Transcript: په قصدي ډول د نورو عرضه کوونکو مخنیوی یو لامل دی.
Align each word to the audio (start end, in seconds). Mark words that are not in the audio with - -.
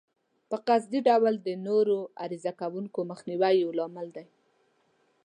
په 0.49 0.57
قصدي 0.67 0.99
ډول 1.07 1.35
د 1.41 1.49
نورو 1.67 1.97
عرضه 2.23 2.51
کوونکو 2.61 2.99
مخنیوی 3.11 3.53
یو 3.63 3.71
لامل 3.79 4.07
دی. 4.15 4.25